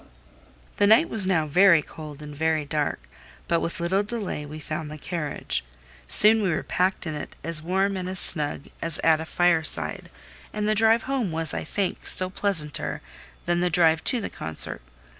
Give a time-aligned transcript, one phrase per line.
[0.77, 3.07] The night was now very cold and very dark,
[3.47, 5.63] but with little delay we found the carriage.
[6.07, 9.61] Soon we were packed in it, as warm and as snug as at a fire
[9.63, 10.09] side;
[10.53, 13.01] and the drive home was, I think, still pleasanter
[13.45, 14.81] than the drive to the concert.